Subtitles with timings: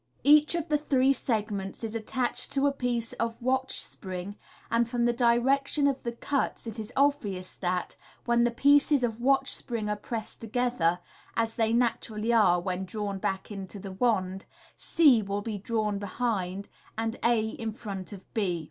[0.23, 4.35] Each of the three segments is attached to a piece of watch spring,
[4.71, 9.03] and from the direc tion of the cuts it is obvious that, when these pieces
[9.03, 11.01] of watch spring are pressed together
[11.35, 16.67] (as they naturally are when drawn back into the wand), c will be drawn behind,
[16.97, 18.59] and a in front of b.